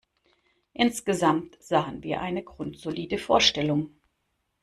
[0.73, 3.91] Insgesamt sahen wir eine grundsolide Vorstellung.